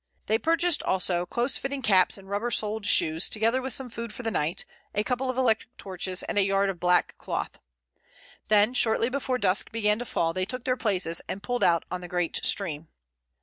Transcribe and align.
They 0.25 0.39
purchased 0.39 0.81
also 0.81 1.27
close 1.27 1.59
fitting 1.59 1.83
caps 1.83 2.17
and 2.17 2.27
rubber 2.27 2.49
soled 2.49 2.87
shoes, 2.87 3.29
together 3.29 3.61
with 3.61 3.71
some 3.73 3.87
food 3.87 4.11
for 4.11 4.23
the 4.23 4.31
night, 4.31 4.65
a 4.95 5.03
couple 5.03 5.29
of 5.29 5.37
electric 5.37 5.77
torches, 5.77 6.23
and 6.23 6.39
a 6.39 6.43
yard 6.43 6.71
of 6.71 6.79
black 6.79 7.15
cloth. 7.19 7.59
Then, 8.47 8.73
shortly 8.73 9.09
before 9.09 9.37
dusk 9.37 9.71
began 9.71 9.99
to 9.99 10.05
fall, 10.05 10.33
they 10.33 10.45
took 10.45 10.63
their 10.63 10.75
places 10.75 11.21
and 11.29 11.43
pulled 11.43 11.63
out 11.63 11.85
on 11.91 12.01
the 12.01 12.07
great 12.07 12.39
stream. 12.43 12.87